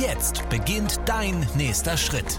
[0.00, 2.38] Jetzt beginnt dein nächster Schritt.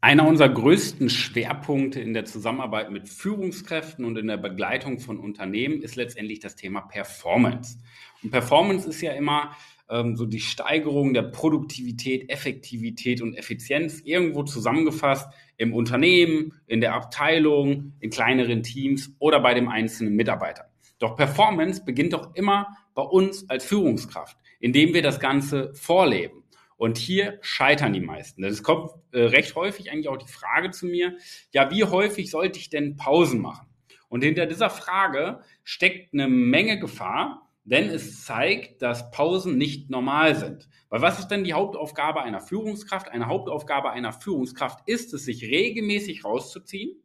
[0.00, 5.82] Einer unserer größten Schwerpunkte in der Zusammenarbeit mit Führungskräften und in der Begleitung von Unternehmen
[5.82, 7.78] ist letztendlich das Thema Performance.
[8.22, 9.56] Und Performance ist ja immer
[9.90, 16.94] ähm, so die Steigerung der Produktivität, Effektivität und Effizienz irgendwo zusammengefasst im Unternehmen, in der
[16.94, 20.72] Abteilung, in kleineren Teams oder bei dem einzelnen Mitarbeiter.
[20.98, 26.44] Doch Performance beginnt doch immer bei uns als Führungskraft, indem wir das Ganze vorleben.
[26.76, 28.42] Und hier scheitern die meisten.
[28.44, 31.16] Es kommt äh, recht häufig eigentlich auch die Frage zu mir,
[31.52, 33.66] ja, wie häufig sollte ich denn Pausen machen?
[34.08, 40.34] Und hinter dieser Frage steckt eine Menge Gefahr, denn es zeigt, dass Pausen nicht normal
[40.36, 40.68] sind.
[40.88, 43.08] Weil was ist denn die Hauptaufgabe einer Führungskraft?
[43.08, 47.02] Eine Hauptaufgabe einer Führungskraft ist es, sich regelmäßig rauszuziehen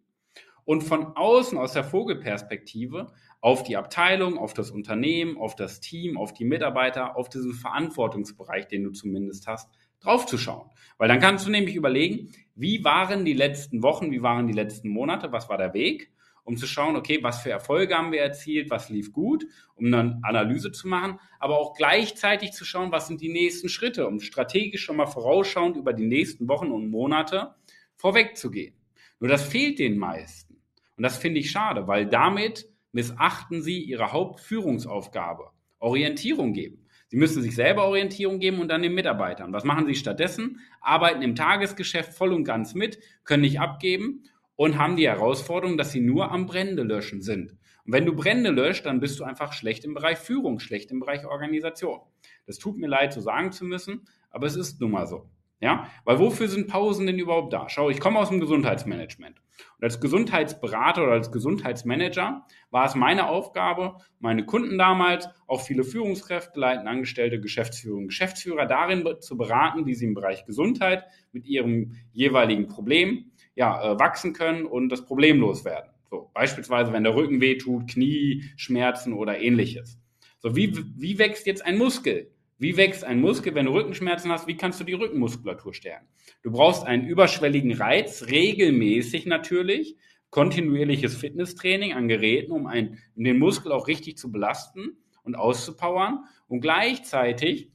[0.64, 3.08] und von außen aus der Vogelperspektive
[3.42, 8.68] auf die Abteilung, auf das Unternehmen, auf das Team, auf die Mitarbeiter, auf diesen Verantwortungsbereich,
[8.68, 10.70] den du zumindest hast, draufzuschauen.
[10.98, 14.90] Weil dann kannst du nämlich überlegen, wie waren die letzten Wochen, wie waren die letzten
[14.90, 16.12] Monate, was war der Weg,
[16.44, 20.20] um zu schauen, okay, was für Erfolge haben wir erzielt, was lief gut, um dann
[20.24, 24.84] Analyse zu machen, aber auch gleichzeitig zu schauen, was sind die nächsten Schritte, um strategisch
[24.84, 27.56] schon mal vorausschauend über die nächsten Wochen und Monate
[27.96, 28.76] vorwegzugehen.
[29.20, 30.62] Nur das fehlt den meisten.
[30.96, 36.88] Und das finde ich schade, weil damit missachten sie ihre Hauptführungsaufgabe, Orientierung geben.
[37.10, 39.54] Sie müssen sich selber Orientierung geben und dann den Mitarbeitern.
[39.54, 40.60] Was machen sie stattdessen?
[40.82, 44.24] Arbeiten im Tagesgeschäft voll und ganz mit, können nicht abgeben
[44.56, 47.52] und haben die Herausforderung, dass sie nur am Brände löschen sind.
[47.86, 51.00] Und wenn du Brände löscht, dann bist du einfach schlecht im Bereich Führung, schlecht im
[51.00, 52.02] Bereich Organisation.
[52.46, 55.30] Das tut mir leid, so sagen zu müssen, aber es ist nun mal so.
[55.60, 57.68] Ja, weil wofür sind Pausen denn überhaupt da?
[57.68, 59.42] Schau, ich komme aus dem Gesundheitsmanagement.
[59.78, 65.84] Und als Gesundheitsberater oder als Gesundheitsmanager war es meine Aufgabe, meine Kunden damals, auch viele
[65.84, 71.46] Führungskräfte, leitende Angestellte, Geschäftsführer und Geschäftsführer darin zu beraten, wie sie im Bereich Gesundheit mit
[71.46, 75.90] ihrem jeweiligen Problem ja, äh, wachsen können und das Problem loswerden.
[76.10, 80.00] So, beispielsweise, wenn der Rücken wehtut, Knie, Schmerzen oder ähnliches.
[80.40, 82.32] So, wie, wie wächst jetzt ein Muskel?
[82.60, 84.48] Wie wächst ein Muskel, wenn du Rückenschmerzen hast?
[84.48, 86.08] Wie kannst du die Rückenmuskulatur stärken?
[86.42, 89.96] Du brauchst einen überschwelligen Reiz, regelmäßig natürlich,
[90.32, 96.26] kontinuierliches Fitnesstraining an Geräten, um, einen, den Muskel auch richtig zu belasten und auszupowern.
[96.48, 97.72] Und gleichzeitig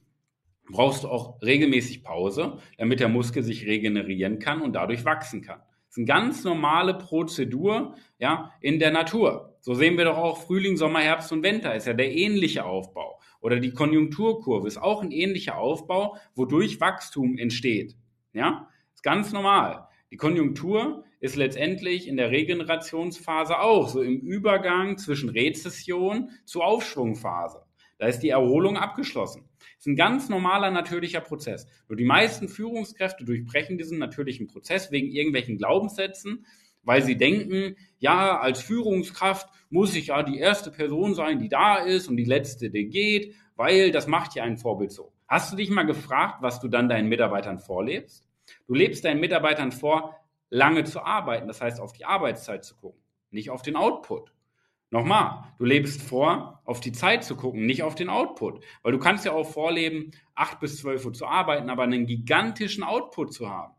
[0.69, 5.61] brauchst du auch regelmäßig Pause, damit der Muskel sich regenerieren kann und dadurch wachsen kann.
[5.93, 9.55] Das ist eine ganz normale Prozedur ja, in der Natur.
[9.59, 13.19] So sehen wir doch auch Frühling, Sommer, Herbst und Winter, ist ja der ähnliche Aufbau.
[13.41, 17.95] Oder die Konjunkturkurve ist auch ein ähnlicher Aufbau, wodurch Wachstum entsteht.
[18.33, 19.87] Ja, ist ganz normal.
[20.09, 27.61] Die Konjunktur ist letztendlich in der Regenerationsphase auch so im Übergang zwischen Rezession zu Aufschwungphase.
[27.97, 29.49] Da ist die Erholung abgeschlossen.
[29.59, 31.67] Das ist ein ganz normaler natürlicher Prozess.
[31.87, 36.45] Nur die meisten Führungskräfte durchbrechen diesen natürlichen Prozess wegen irgendwelchen Glaubenssätzen,
[36.83, 41.77] weil sie denken, ja, als Führungskraft muss ich ja die erste Person sein, die da
[41.77, 45.13] ist und die letzte, die geht, weil das macht ja ein Vorbild so.
[45.27, 48.27] Hast du dich mal gefragt, was du dann deinen Mitarbeitern vorlebst?
[48.67, 50.15] Du lebst deinen Mitarbeitern vor,
[50.49, 54.32] lange zu arbeiten, das heißt auf die Arbeitszeit zu gucken, nicht auf den Output.
[54.93, 58.63] Nochmal, du lebst vor, auf die Zeit zu gucken, nicht auf den Output.
[58.83, 62.83] Weil du kannst ja auch vorleben, acht bis zwölf Uhr zu arbeiten, aber einen gigantischen
[62.83, 63.73] Output zu haben.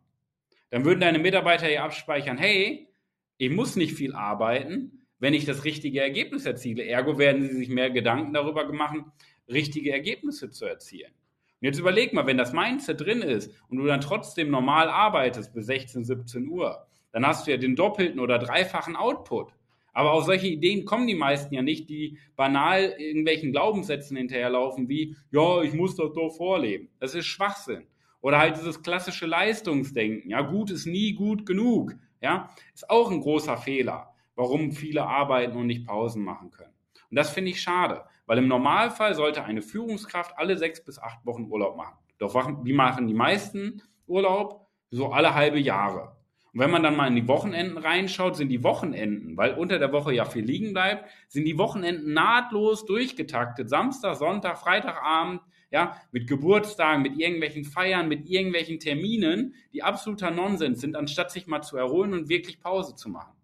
[0.71, 2.89] Dann würden deine Mitarbeiter ja abspeichern, hey,
[3.37, 6.85] ich muss nicht viel arbeiten, wenn ich das richtige Ergebnis erziele.
[6.85, 9.13] Ergo werden sie sich mehr Gedanken darüber machen,
[9.47, 11.13] richtige Ergebnisse zu erzielen.
[11.61, 15.55] Und jetzt überleg mal, wenn das Mindset drin ist und du dann trotzdem normal arbeitest
[15.55, 19.53] bis 16, 17 Uhr, dann hast du ja den doppelten oder dreifachen Output.
[19.95, 25.17] Aber auf solche Ideen kommen die meisten ja nicht, die banal irgendwelchen Glaubenssätzen hinterherlaufen, wie,
[25.31, 26.91] ja, ich muss das doch vorleben.
[26.99, 27.87] Das ist Schwachsinn.
[28.21, 30.31] Oder halt dieses klassische Leistungsdenken.
[30.31, 31.95] Ja, gut ist nie gut genug.
[32.21, 36.73] Ja, ist auch ein großer Fehler, warum viele arbeiten und nicht Pausen machen können.
[37.11, 41.25] Und das finde ich schade, weil im Normalfall sollte eine Führungskraft alle sechs bis acht
[41.25, 41.97] Wochen Urlaub machen.
[42.19, 44.67] Doch wie machen die meisten Urlaub?
[44.91, 46.17] So alle halbe Jahre.
[46.55, 49.93] Und wenn man dann mal in die Wochenenden reinschaut, sind die Wochenenden, weil unter der
[49.93, 53.69] Woche ja viel liegen bleibt, sind die Wochenenden nahtlos durchgetaktet.
[53.69, 55.41] Samstag, Sonntag, Freitagabend,
[55.73, 61.49] ja, mit Geburtstagen, mit irgendwelchen Feiern, mit irgendwelchen Terminen, die absoluter Nonsens sind, anstatt sich
[61.49, 63.35] mal zu erholen und wirklich Pause zu machen.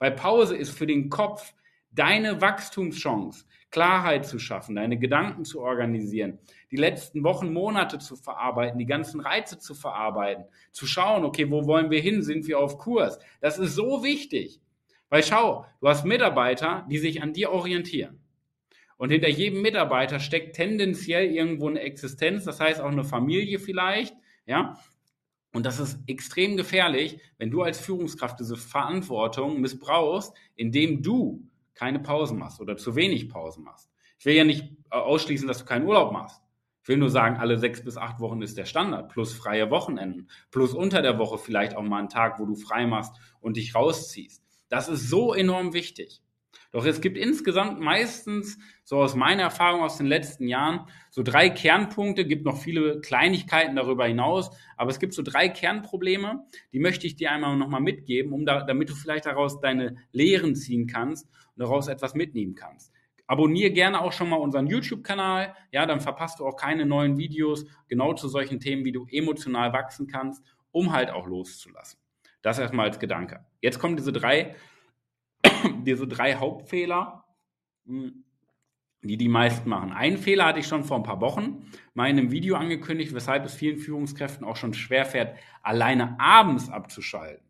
[0.00, 1.54] Weil Pause ist für den Kopf
[1.92, 6.38] deine Wachstumschance, Klarheit zu schaffen, deine Gedanken zu organisieren,
[6.70, 11.66] die letzten Wochen, Monate zu verarbeiten, die ganzen Reize zu verarbeiten, zu schauen, okay, wo
[11.66, 12.22] wollen wir hin?
[12.22, 13.18] Sind wir auf Kurs?
[13.40, 14.60] Das ist so wichtig.
[15.08, 18.20] Weil schau, du hast Mitarbeiter, die sich an dir orientieren.
[18.96, 24.16] Und hinter jedem Mitarbeiter steckt tendenziell irgendwo eine Existenz, das heißt auch eine Familie vielleicht,
[24.46, 24.78] ja.
[25.52, 31.46] Und das ist extrem gefährlich, wenn du als Führungskraft diese Verantwortung missbrauchst, indem du
[31.76, 33.88] keine Pausen machst oder zu wenig Pausen machst.
[34.18, 36.42] Ich will ja nicht äh, ausschließen, dass du keinen Urlaub machst.
[36.82, 40.28] Ich will nur sagen, alle sechs bis acht Wochen ist der Standard, plus freie Wochenenden,
[40.50, 43.74] plus unter der Woche vielleicht auch mal einen Tag, wo du frei machst und dich
[43.74, 44.42] rausziehst.
[44.68, 46.22] Das ist so enorm wichtig.
[46.72, 51.48] Doch es gibt insgesamt meistens, so aus meiner Erfahrung aus den letzten Jahren, so drei
[51.48, 57.06] Kernpunkte, gibt noch viele Kleinigkeiten darüber hinaus, aber es gibt so drei Kernprobleme, die möchte
[57.06, 61.26] ich dir einmal nochmal mitgeben, um da, damit du vielleicht daraus deine Lehren ziehen kannst
[61.26, 62.92] und daraus etwas mitnehmen kannst.
[63.26, 67.66] Abonniere gerne auch schon mal unseren YouTube-Kanal, ja, dann verpasst du auch keine neuen Videos
[67.88, 71.98] genau zu solchen Themen, wie du emotional wachsen kannst, um halt auch loszulassen.
[72.42, 73.44] Das erstmal als Gedanke.
[73.60, 74.54] Jetzt kommen diese drei
[75.84, 77.24] diese drei Hauptfehler,
[77.86, 78.24] hm,
[79.02, 79.92] die die meisten machen.
[79.92, 83.44] Einen Fehler hatte ich schon vor ein paar Wochen mal in einem Video angekündigt, weshalb
[83.44, 87.44] es vielen Führungskräften auch schon schwerfällt, alleine abends abzuschalten.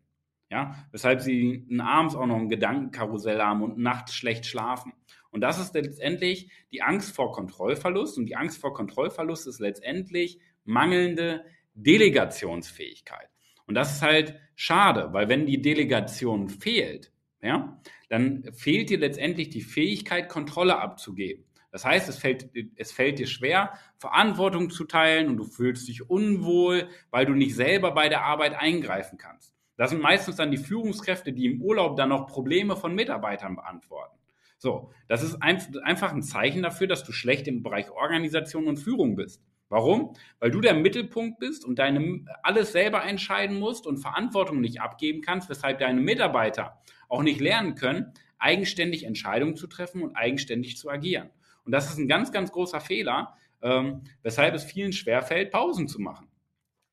[0.49, 4.93] Ja, weshalb sie abends auch noch ein Gedankenkarussell haben und nachts schlecht schlafen.
[5.29, 8.17] Und das ist letztendlich die Angst vor Kontrollverlust.
[8.17, 11.43] Und die Angst vor Kontrollverlust ist letztendlich mangelnde
[11.73, 13.29] Delegationsfähigkeit.
[13.65, 17.11] Und das ist halt schade, weil wenn die Delegation fehlt,
[17.47, 21.45] ja, dann fehlt dir letztendlich die Fähigkeit, Kontrolle abzugeben.
[21.71, 26.09] Das heißt, es fällt, es fällt dir schwer, Verantwortung zu teilen und du fühlst dich
[26.09, 29.53] unwohl, weil du nicht selber bei der Arbeit eingreifen kannst.
[29.75, 34.17] Das sind meistens dann die Führungskräfte, die im Urlaub dann noch Probleme von Mitarbeitern beantworten.
[34.57, 39.15] So, das ist einfach ein Zeichen dafür, dass du schlecht im Bereich Organisation und Führung
[39.15, 39.43] bist.
[39.69, 40.13] Warum?
[40.39, 45.21] Weil du der Mittelpunkt bist und deine alles selber entscheiden musst und Verantwortung nicht abgeben
[45.21, 50.89] kannst, weshalb deine Mitarbeiter auch nicht lernen können, eigenständig Entscheidungen zu treffen und eigenständig zu
[50.89, 51.29] agieren.
[51.65, 55.99] Und das ist ein ganz, ganz großer Fehler, ähm, weshalb es vielen schwerfällt, Pausen zu
[55.99, 56.27] machen.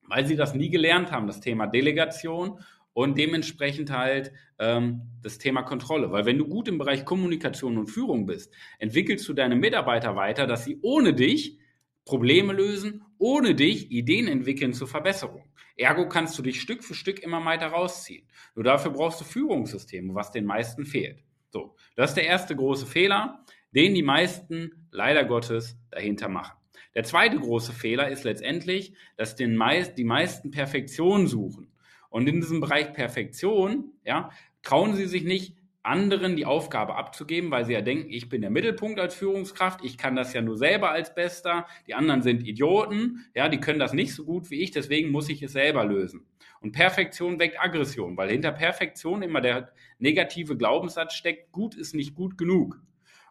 [0.09, 2.61] Weil sie das nie gelernt haben, das Thema Delegation
[2.93, 6.11] und dementsprechend halt ähm, das Thema Kontrolle.
[6.11, 10.47] Weil wenn du gut im Bereich Kommunikation und Führung bist, entwickelst du deine Mitarbeiter weiter,
[10.47, 11.59] dass sie ohne dich
[12.05, 15.49] Probleme lösen, ohne dich Ideen entwickeln zur Verbesserung.
[15.77, 18.29] Ergo kannst du dich Stück für Stück immer weiter rausziehen.
[18.55, 21.25] Nur dafür brauchst du Führungssysteme, was den meisten fehlt.
[21.51, 26.57] So, das ist der erste große Fehler, den die meisten leider Gottes dahinter machen.
[26.95, 31.73] Der zweite große Fehler ist letztendlich, dass den meist, die meisten Perfektion suchen.
[32.09, 34.31] Und in diesem Bereich Perfektion, ja,
[34.63, 38.51] trauen sie sich nicht, anderen die Aufgabe abzugeben, weil sie ja denken, ich bin der
[38.51, 43.27] Mittelpunkt als Führungskraft, ich kann das ja nur selber als Bester, die anderen sind Idioten,
[43.35, 46.27] ja, die können das nicht so gut wie ich, deswegen muss ich es selber lösen.
[46.61, 52.15] Und Perfektion weckt Aggression, weil hinter Perfektion immer der negative Glaubenssatz steckt, gut ist nicht
[52.15, 52.81] gut genug.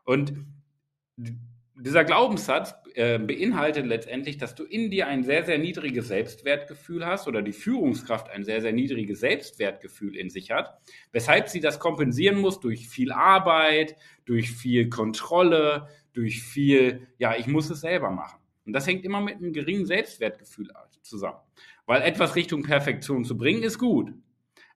[0.04, 0.34] Und
[1.76, 7.28] dieser Glaubenssatz äh, beinhaltet letztendlich, dass du in dir ein sehr, sehr niedriges Selbstwertgefühl hast
[7.28, 10.78] oder die Führungskraft ein sehr, sehr niedriges Selbstwertgefühl in sich hat,
[11.12, 13.96] weshalb sie das kompensieren muss durch viel Arbeit,
[14.26, 18.40] durch viel Kontrolle, durch viel, ja, ich muss es selber machen.
[18.66, 20.70] Und das hängt immer mit einem geringen Selbstwertgefühl
[21.02, 21.40] zusammen.
[21.86, 24.14] Weil etwas Richtung Perfektion zu bringen, ist gut.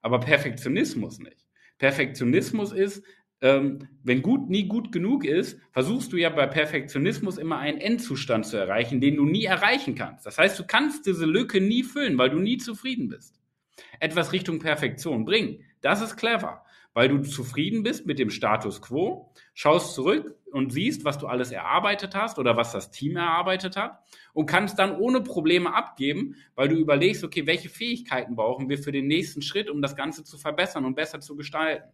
[0.02, 1.46] Aber Perfektionismus nicht.
[1.78, 3.04] Perfektionismus ist,
[3.42, 8.46] ähm, wenn gut nie gut genug ist, versuchst du ja bei Perfektionismus immer einen Endzustand
[8.46, 10.26] zu erreichen, den du nie erreichen kannst.
[10.26, 13.40] Das heißt, du kannst diese Lücke nie füllen, weil du nie zufrieden bist.
[14.00, 16.64] Etwas Richtung Perfektion bringen, das ist clever,
[16.94, 21.52] weil du zufrieden bist mit dem Status quo, schaust zurück und siehst, was du alles
[21.52, 24.00] erarbeitet hast oder was das Team erarbeitet hat
[24.34, 28.92] und kannst dann ohne Probleme abgeben, weil du überlegst, okay, welche Fähigkeiten brauchen wir für
[28.92, 31.88] den nächsten Schritt, um das Ganze zu verbessern und besser zu gestalten.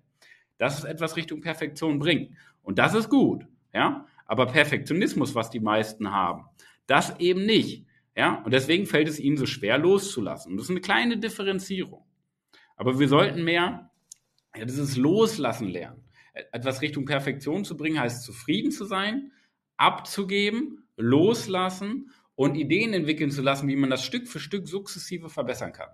[0.58, 2.38] Das ist etwas Richtung Perfektion bringen.
[2.62, 4.06] Und das ist gut, ja.
[4.26, 6.46] Aber Perfektionismus, was die meisten haben,
[6.88, 7.86] das eben nicht.
[8.16, 10.52] Ja, und deswegen fällt es ihnen so schwer loszulassen.
[10.52, 12.06] Und das ist eine kleine Differenzierung.
[12.76, 13.92] Aber wir sollten mehr
[14.56, 16.04] ja, dieses Loslassen lernen.
[16.52, 19.32] Etwas Richtung Perfektion zu bringen, heißt zufrieden zu sein,
[19.78, 25.74] abzugeben, loslassen und Ideen entwickeln zu lassen, wie man das Stück für Stück sukzessive verbessern
[25.74, 25.90] kann.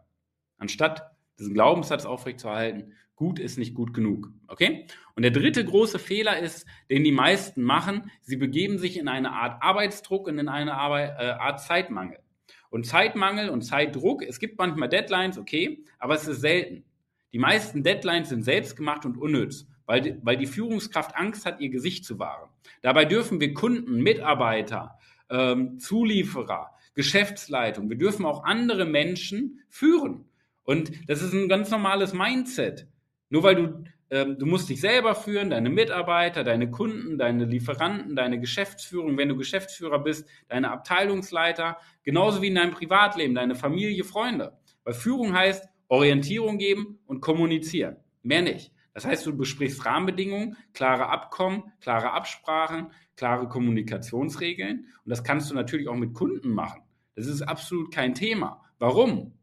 [0.58, 4.32] Anstatt diesen Glaubenssatz aufrechtzuerhalten, gut ist nicht gut genug.
[4.48, 4.88] Okay?
[5.16, 9.34] Und der dritte große Fehler ist, den die meisten machen, sie begeben sich in eine
[9.34, 12.20] Art Arbeitsdruck und in eine äh, Art Zeitmangel.
[12.70, 16.86] Und Zeitmangel und Zeitdruck, es gibt manchmal Deadlines, okay, aber es ist selten.
[17.34, 21.70] Die meisten Deadlines sind selbstgemacht und unnütz, weil die, weil die Führungskraft Angst hat, ihr
[21.70, 22.50] Gesicht zu wahren.
[22.82, 24.98] Dabei dürfen wir Kunden, Mitarbeiter,
[25.30, 30.29] ähm, Zulieferer, Geschäftsleitung, wir dürfen auch andere Menschen führen.
[30.70, 32.88] Und das ist ein ganz normales Mindset.
[33.30, 38.16] Nur weil du, ähm, du musst dich selber führen, deine Mitarbeiter, deine Kunden, deine Lieferanten,
[38.16, 44.04] deine Geschäftsführung, wenn du Geschäftsführer bist, deine Abteilungsleiter, genauso wie in deinem Privatleben, deine Familie,
[44.04, 44.60] Freunde.
[44.84, 47.96] Weil Führung heißt Orientierung geben und kommunizieren.
[48.22, 48.72] Mehr nicht.
[48.94, 54.86] Das heißt, du besprichst Rahmenbedingungen, klare Abkommen, klare Absprachen, klare Kommunikationsregeln.
[55.04, 56.84] Und das kannst du natürlich auch mit Kunden machen.
[57.16, 58.62] Das ist absolut kein Thema.
[58.78, 59.34] Warum?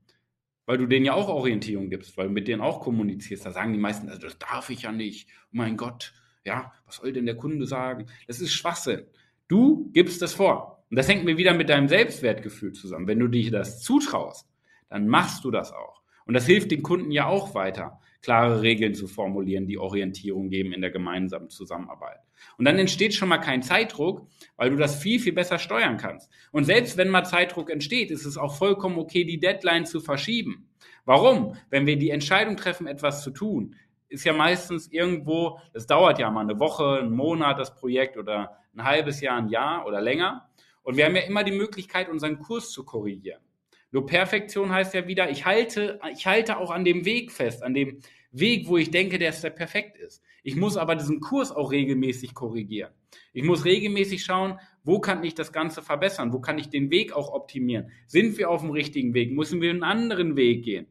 [0.66, 3.46] Weil du denen ja auch Orientierung gibst, weil du mit denen auch kommunizierst.
[3.46, 5.28] Da sagen die meisten, also das darf ich ja nicht.
[5.46, 6.12] Oh mein Gott,
[6.44, 8.06] ja, was soll denn der Kunde sagen?
[8.26, 9.04] Das ist Schwachsinn.
[9.48, 10.84] Du gibst das vor.
[10.90, 13.06] Und das hängt mir wieder mit deinem Selbstwertgefühl zusammen.
[13.06, 14.48] Wenn du dich das zutraust,
[14.88, 16.02] dann machst du das auch.
[16.26, 20.72] Und das hilft den Kunden ja auch weiter, klare Regeln zu formulieren, die Orientierung geben
[20.72, 22.18] in der gemeinsamen Zusammenarbeit.
[22.58, 26.30] Und dann entsteht schon mal kein Zeitdruck, weil du das viel, viel besser steuern kannst.
[26.52, 30.68] Und selbst wenn mal Zeitdruck entsteht, ist es auch vollkommen okay, die Deadline zu verschieben.
[31.04, 31.56] Warum?
[31.70, 33.76] Wenn wir die Entscheidung treffen, etwas zu tun,
[34.08, 38.58] ist ja meistens irgendwo, das dauert ja mal eine Woche, einen Monat das Projekt oder
[38.74, 40.48] ein halbes Jahr, ein Jahr oder länger.
[40.82, 43.40] Und wir haben ja immer die Möglichkeit, unseren Kurs zu korrigieren.
[43.90, 47.74] Nur Perfektion heißt ja wieder, ich halte, ich halte auch an dem Weg fest, an
[47.74, 48.00] dem
[48.30, 50.22] Weg, wo ich denke, dass der perfekt ist.
[50.42, 52.92] Ich muss aber diesen Kurs auch regelmäßig korrigieren.
[53.32, 56.32] Ich muss regelmäßig schauen, wo kann ich das Ganze verbessern?
[56.32, 57.90] Wo kann ich den Weg auch optimieren?
[58.06, 59.32] Sind wir auf dem richtigen Weg?
[59.32, 60.86] Müssen wir einen anderen Weg gehen?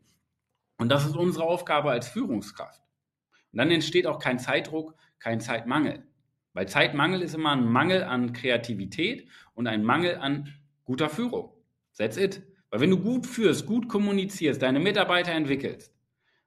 [0.78, 2.82] Und das ist unsere Aufgabe als Führungskraft.
[3.52, 6.04] Und dann entsteht auch kein Zeitdruck, kein Zeitmangel.
[6.54, 11.52] Weil Zeitmangel ist immer ein Mangel an Kreativität und ein Mangel an guter Führung.
[11.98, 12.44] That's it.
[12.76, 15.96] Weil wenn du gut führst, gut kommunizierst, deine Mitarbeiter entwickelst,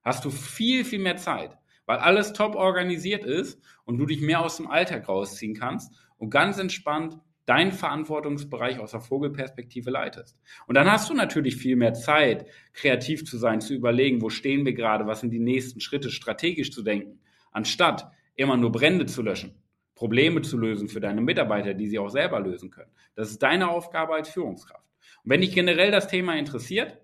[0.03, 1.57] hast du viel, viel mehr Zeit,
[1.87, 6.29] weil alles top organisiert ist und du dich mehr aus dem Alltag rausziehen kannst und
[6.29, 7.17] ganz entspannt
[7.47, 10.37] deinen Verantwortungsbereich aus der Vogelperspektive leitest.
[10.67, 12.45] Und dann hast du natürlich viel mehr Zeit,
[12.75, 16.73] kreativ zu sein, zu überlegen, wo stehen wir gerade, was sind die nächsten Schritte, strategisch
[16.73, 17.21] zu denken,
[17.53, 19.63] anstatt immer nur Brände zu löschen,
[19.95, 22.93] Probleme zu lösen für deine Mitarbeiter, die sie auch selber lösen können.
[23.15, 24.88] Das ist deine Aufgabe als Führungskraft.
[25.25, 26.99] Und wenn dich generell das Thema interessiert,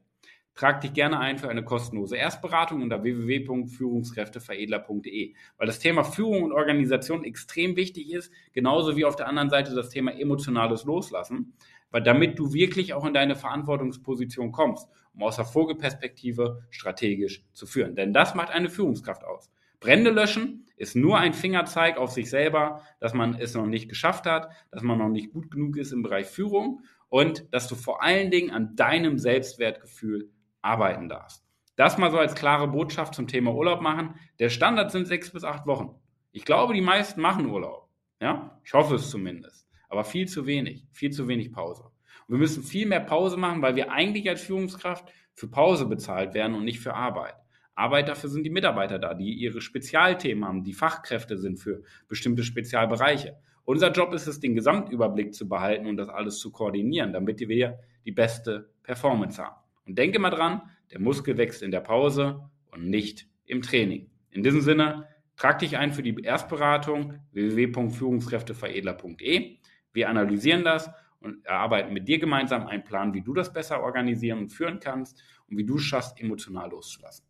[0.55, 6.53] trag dich gerne ein für eine kostenlose Erstberatung unter www.führungskräfteveredler.de, weil das Thema Führung und
[6.53, 11.55] Organisation extrem wichtig ist, genauso wie auf der anderen Seite das Thema emotionales Loslassen,
[11.91, 17.67] weil damit du wirklich auch in deine Verantwortungsposition kommst, um aus der Vogelperspektive strategisch zu
[17.67, 17.97] führen.
[17.97, 19.51] Denn das macht eine Führungskraft aus.
[19.81, 24.27] Brände löschen ist nur ein Fingerzeig auf sich selber, dass man es noch nicht geschafft
[24.27, 26.81] hat, dass man noch nicht gut genug ist im Bereich Führung
[27.15, 31.47] und dass du vor allen Dingen an deinem Selbstwertgefühl arbeiten darfst.
[31.77, 34.17] Das mal so als klare Botschaft zum Thema Urlaub machen.
[34.41, 35.95] Der Standard sind sechs bis acht Wochen.
[36.33, 37.89] Ich glaube, die meisten machen Urlaub.
[38.21, 39.69] Ja, ich hoffe es zumindest.
[39.89, 41.85] Aber viel zu wenig, viel zu wenig Pause.
[42.27, 46.35] Und wir müssen viel mehr Pause machen, weil wir eigentlich als Führungskraft für Pause bezahlt
[46.35, 47.37] werden und nicht für Arbeit.
[47.77, 52.43] Arbeit dafür sind die Mitarbeiter da, die ihre Spezialthemen haben, die Fachkräfte sind für bestimmte
[52.43, 53.37] Spezialbereiche.
[53.65, 57.79] Unser Job ist es, den Gesamtüberblick zu behalten und das alles zu koordinieren, damit wir
[58.05, 59.57] die beste Performance haben.
[59.87, 64.11] Und denke mal dran, der Muskel wächst in der Pause und nicht im Training.
[64.31, 69.57] In diesem Sinne, trag dich ein für die Erstberatung www.führungskräfteveredler.de.
[69.93, 70.91] Wir analysieren das
[71.21, 75.23] und erarbeiten mit dir gemeinsam einen Plan, wie du das besser organisieren und führen kannst
[75.49, 77.25] und wie du es schaffst, emotional loszulassen.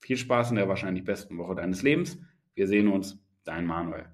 [0.00, 2.18] Viel Spaß in der wahrscheinlich besten Woche deines Lebens.
[2.54, 4.13] Wir sehen uns, dein Manuel.